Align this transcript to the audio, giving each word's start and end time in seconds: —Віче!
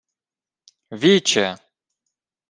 —Віче! 1.01 1.45